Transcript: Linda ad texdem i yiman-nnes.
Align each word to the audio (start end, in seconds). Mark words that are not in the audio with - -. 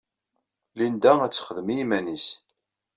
Linda 0.77 1.13
ad 1.21 1.31
texdem 1.31 1.67
i 1.69 1.75
yiman-nnes. 1.77 2.27